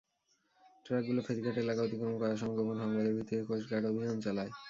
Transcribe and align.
ট্রাকগুলো 0.85 1.21
ফেরিঘাট 1.27 1.57
এলাকা 1.57 1.81
অতিক্রম 1.83 2.13
করার 2.21 2.37
সময় 2.41 2.55
গোপন 2.59 2.75
সংবাদের 2.81 3.15
ভিত্তিতে 3.17 3.43
কোস্টগার্ড 3.47 3.85
অভিযান 3.89 4.17
চালায়। 4.25 4.51